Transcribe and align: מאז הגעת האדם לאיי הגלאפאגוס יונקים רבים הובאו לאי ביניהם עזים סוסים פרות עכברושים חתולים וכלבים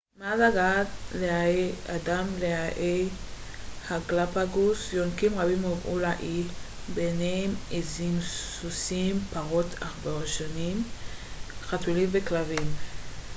מאז 0.19 0.39
הגעת 0.41 0.87
האדם 1.89 2.25
לאיי 2.39 3.09
הגלאפאגוס 3.89 4.93
יונקים 4.93 5.39
רבים 5.39 5.61
הובאו 5.61 5.99
לאי 5.99 6.43
ביניהם 6.95 7.51
עזים 7.71 8.19
סוסים 8.61 9.19
פרות 9.33 9.73
עכברושים 9.81 10.83
חתולים 11.61 12.09
וכלבים 12.11 12.67